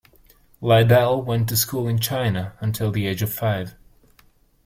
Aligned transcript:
Liddell 0.61 1.21
went 1.21 1.47
to 1.49 1.55
school 1.55 1.87
in 1.87 1.99
China 1.99 2.53
until 2.59 2.89
the 2.91 3.05
age 3.05 3.21
of 3.21 3.31
five. 3.31 3.75